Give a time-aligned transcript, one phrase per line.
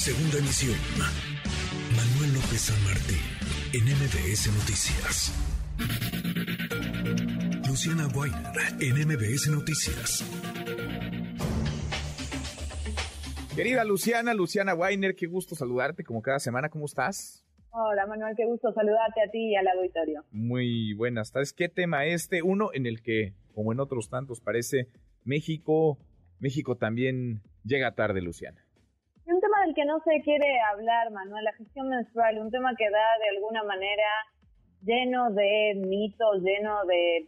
[0.00, 0.78] Segunda emisión.
[1.94, 3.20] Manuel López San Martín,
[3.74, 5.28] en MBS Noticias.
[7.68, 10.24] Luciana Weiner, en MBS Noticias.
[13.54, 16.70] Querida Luciana, Luciana Weiner, qué gusto saludarte como cada semana.
[16.70, 17.44] ¿Cómo estás?
[17.68, 20.24] Hola Manuel, qué gusto saludarte a ti y al auditorio.
[20.30, 21.52] Muy buenas tardes.
[21.52, 22.40] ¿Qué tema este?
[22.40, 24.88] Uno en el que, como en otros tantos, parece
[25.24, 25.98] México,
[26.38, 28.64] México también llega tarde, Luciana.
[29.70, 33.36] Del que no se quiere hablar, Manuel, la gestión menstrual, un tema que da de
[33.36, 34.08] alguna manera
[34.82, 37.26] lleno de mitos, lleno de,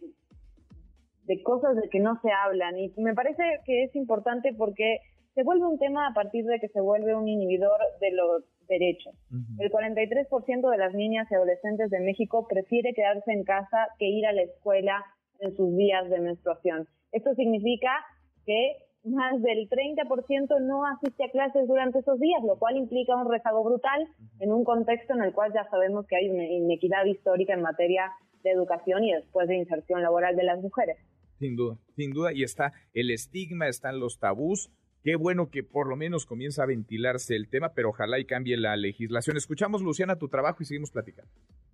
[1.23, 2.77] de cosas de que no se hablan.
[2.77, 4.97] Y me parece que es importante porque
[5.35, 9.15] se vuelve un tema a partir de que se vuelve un inhibidor de los derechos.
[9.57, 14.25] El 43% de las niñas y adolescentes de México prefiere quedarse en casa que ir
[14.25, 15.01] a la escuela
[15.39, 16.89] en sus días de menstruación.
[17.13, 18.03] Esto significa
[18.45, 23.29] que más del 30% no asiste a clases durante esos días, lo cual implica un
[23.29, 24.07] rezago brutal
[24.39, 28.11] en un contexto en el cual ya sabemos que hay una inequidad histórica en materia
[28.43, 30.97] de educación y después de inserción laboral de las mujeres.
[31.39, 34.71] Sin duda, sin duda, y está el estigma, están los tabús,
[35.03, 38.55] Qué bueno que por lo menos comienza a ventilarse el tema, pero ojalá y cambie
[38.55, 39.35] la legislación.
[39.35, 41.29] Escuchamos, Luciana, tu trabajo y seguimos platicando.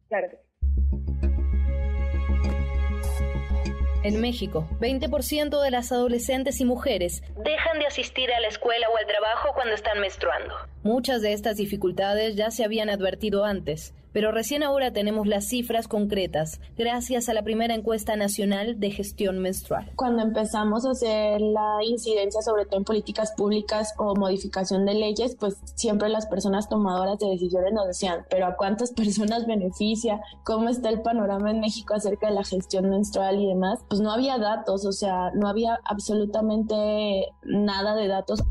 [0.07, 0.88] Claro que sí.
[4.01, 8.97] En México, 20% de las adolescentes y mujeres dejan de asistir a la escuela o
[8.97, 10.55] al trabajo cuando están menstruando.
[10.83, 15.89] Muchas de estas dificultades ya se habían advertido antes, pero recién ahora tenemos las cifras
[15.89, 19.91] concretas, gracias a la primera encuesta nacional de gestión menstrual.
[19.97, 25.35] Cuando empezamos a hacer la incidencia, sobre todo en políticas públicas o modificación de leyes,
[25.37, 30.21] pues siempre las personas tomadoras de decisiones nos decían, pero ¿a cuántas personas beneficia?
[30.45, 33.79] ¿Cómo está el panorama en México acerca de la gestión menstrual y demás?
[33.89, 38.43] Pues no había datos, o sea, no había absolutamente nada de datos.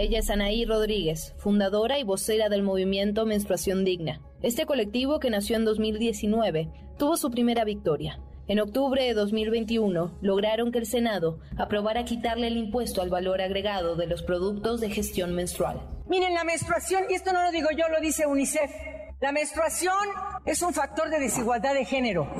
[0.00, 4.20] Ella es Anaí Rodríguez, fundadora y vocera del movimiento Menstruación Digna.
[4.42, 8.20] Este colectivo, que nació en 2019, tuvo su primera victoria.
[8.46, 13.96] En octubre de 2021 lograron que el Senado aprobara quitarle el impuesto al valor agregado
[13.96, 15.80] de los productos de gestión menstrual.
[16.08, 18.70] Miren, la menstruación, y esto no lo digo yo, lo dice UNICEF,
[19.20, 20.06] la menstruación
[20.46, 22.30] es un factor de desigualdad de género.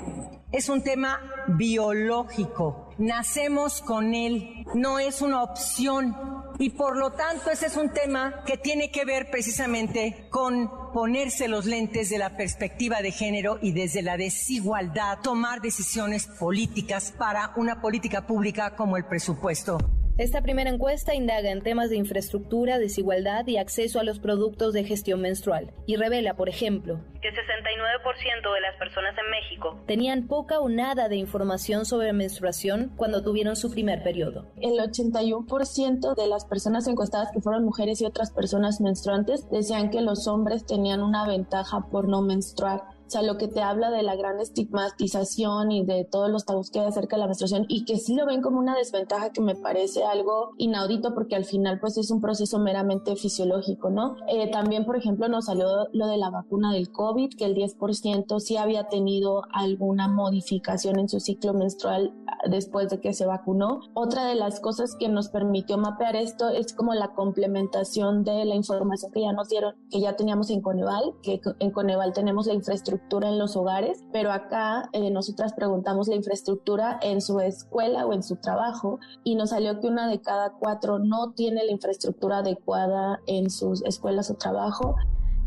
[0.53, 2.91] Es un tema biológico.
[2.99, 4.65] Nacemos con él.
[4.75, 6.38] No es una opción.
[6.61, 11.47] Y por lo tanto, ese es un tema que tiene que ver precisamente con ponerse
[11.47, 17.53] los lentes de la perspectiva de género y desde la desigualdad, tomar decisiones políticas para
[17.57, 19.79] una política pública como el presupuesto.
[20.19, 24.83] Esta primera encuesta indaga en temas de infraestructura, desigualdad y acceso a los productos de
[24.83, 30.59] gestión menstrual y revela, por ejemplo, que 69% de las personas en México tenían poca
[30.59, 34.51] o nada de información sobre menstruación cuando tuvieron su primer periodo.
[34.61, 40.01] El 81% de las personas encuestadas que fueron mujeres y otras personas menstruantes decían que
[40.01, 42.98] los hombres tenían una ventaja por no menstruar.
[43.09, 46.71] O sea, lo que te habla de la gran estigmatización y de todos los tabús
[46.71, 49.41] que hay acerca de la menstruación y que sí lo ven como una desventaja que
[49.41, 54.17] me parece algo inaudito porque al final pues es un proceso meramente fisiológico, ¿no?
[54.29, 58.41] Eh, también, por ejemplo, nos salió lo de la vacuna del COVID, que el 10%
[58.41, 62.13] sí había tenido alguna modificación en su ciclo menstrual
[62.49, 63.81] después de que se vacunó.
[63.95, 68.55] Otra de las cosas que nos permitió mapear esto es como la complementación de la
[68.55, 72.55] información que ya nos dieron, que ya teníamos en Coneval, que en Coneval tenemos la
[72.55, 78.13] infraestructura en los hogares, pero acá eh, nosotras preguntamos la infraestructura en su escuela o
[78.13, 82.39] en su trabajo y nos salió que una de cada cuatro no tiene la infraestructura
[82.39, 84.97] adecuada en sus escuelas o trabajo.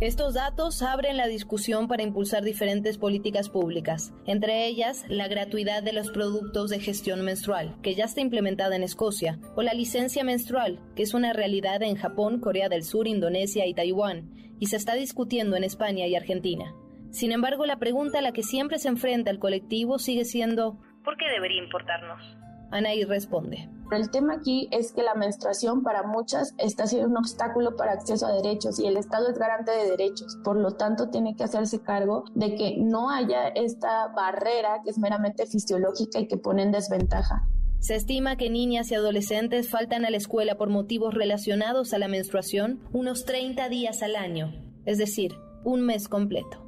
[0.01, 5.93] Estos datos abren la discusión para impulsar diferentes políticas públicas, entre ellas la gratuidad de
[5.93, 10.79] los productos de gestión menstrual, que ya está implementada en Escocia, o la licencia menstrual,
[10.95, 14.95] que es una realidad en Japón, Corea del Sur, Indonesia y Taiwán, y se está
[14.95, 16.73] discutiendo en España y Argentina.
[17.11, 21.15] Sin embargo, la pregunta a la que siempre se enfrenta el colectivo sigue siendo ¿por
[21.15, 22.23] qué debería importarnos?
[22.71, 23.69] Anaí responde.
[23.91, 28.25] El tema aquí es que la menstruación para muchas está siendo un obstáculo para acceso
[28.25, 30.37] a derechos y el Estado es garante de derechos.
[30.45, 34.97] Por lo tanto, tiene que hacerse cargo de que no haya esta barrera que es
[34.97, 37.45] meramente fisiológica y que pone en desventaja.
[37.79, 42.07] Se estima que niñas y adolescentes faltan a la escuela por motivos relacionados a la
[42.07, 44.53] menstruación unos 30 días al año,
[44.85, 45.33] es decir,
[45.65, 46.63] un mes completo.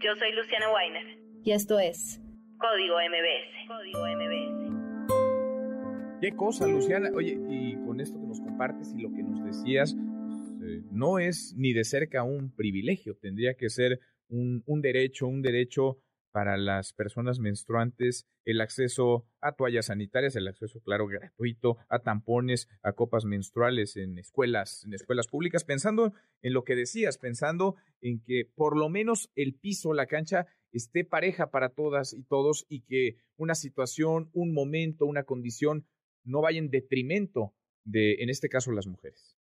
[0.00, 1.18] Yo soy Luciana Weiner.
[1.44, 2.20] Y esto es
[2.58, 3.68] Código MBS.
[3.68, 4.59] Código MBS.
[6.20, 7.10] Qué cosa, Luciana.
[7.14, 11.18] Oye, y con esto que nos compartes y lo que nos decías, pues, eh, no
[11.18, 15.98] es ni de cerca un privilegio, tendría que ser un, un derecho, un derecho
[16.30, 22.68] para las personas menstruantes el acceso a toallas sanitarias, el acceso, claro, gratuito, a tampones,
[22.82, 26.12] a copas menstruales en escuelas, en escuelas públicas, pensando
[26.42, 31.04] en lo que decías, pensando en que por lo menos el piso, la cancha, esté
[31.04, 35.86] pareja para todas y todos y que una situación, un momento, una condición
[36.24, 39.36] no vaya en detrimento de, en este caso, las mujeres.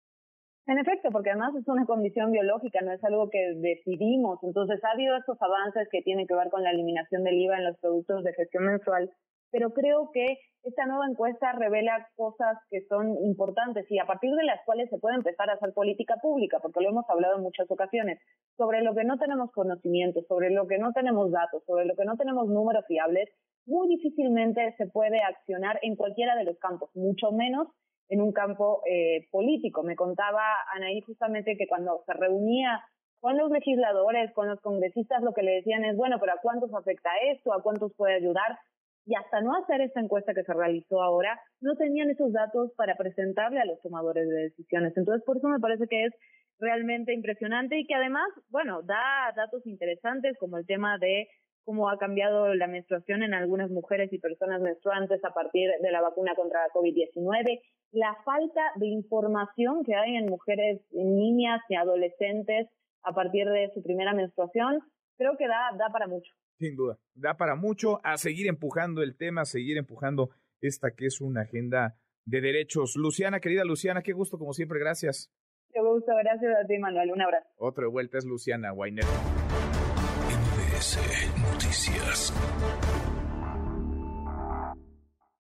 [0.66, 4.40] En efecto, porque además es una condición biológica, no es algo que decidimos.
[4.42, 7.64] Entonces, ha habido estos avances que tienen que ver con la eliminación del IVA en
[7.66, 9.10] los productos de gestión mensual,
[9.52, 10.26] pero creo que
[10.64, 14.98] esta nueva encuesta revela cosas que son importantes y a partir de las cuales se
[14.98, 18.18] puede empezar a hacer política pública, porque lo hemos hablado en muchas ocasiones,
[18.56, 22.04] sobre lo que no tenemos conocimiento, sobre lo que no tenemos datos, sobre lo que
[22.04, 23.28] no tenemos números fiables,
[23.86, 27.68] muy difícilmente se puede accionar en cualquiera de los campos, mucho menos
[28.08, 29.82] en un campo eh, político.
[29.82, 30.42] Me contaba
[30.74, 32.82] Anaí justamente que cuando se reunía
[33.20, 36.72] con los legisladores, con los congresistas, lo que le decían es, bueno, pero ¿a cuántos
[36.74, 37.52] afecta esto?
[37.52, 38.58] ¿A cuántos puede ayudar?
[39.06, 42.96] Y hasta no hacer esta encuesta que se realizó ahora, no tenían esos datos para
[42.96, 44.96] presentarle a los tomadores de decisiones.
[44.96, 46.12] Entonces, por eso me parece que es
[46.58, 51.28] realmente impresionante y que además, bueno, da datos interesantes como el tema de
[51.66, 56.00] cómo ha cambiado la menstruación en algunas mujeres y personas menstruantes a partir de la
[56.00, 57.60] vacuna contra la COVID-19,
[57.90, 62.68] la falta de información que hay en mujeres, en niñas y adolescentes
[63.02, 64.80] a partir de su primera menstruación,
[65.18, 66.32] creo que da, da para mucho.
[66.58, 70.30] Sin duda, da para mucho a seguir empujando el tema, a seguir empujando
[70.60, 72.94] esta que es una agenda de derechos.
[72.96, 75.32] Luciana, querida Luciana, qué gusto como siempre, gracias.
[75.72, 77.10] Qué gusto, gracias a ti, Manuel.
[77.10, 77.48] Un abrazo.
[77.56, 78.72] Otra vuelta es Luciana
[80.76, 81.36] Guainet.
[81.38, 82.32] Noticias.